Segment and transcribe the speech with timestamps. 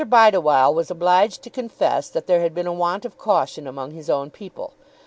[0.03, 4.09] Bideawhile was obliged to confess that there had been a want of caution among his
[4.09, 4.73] own people.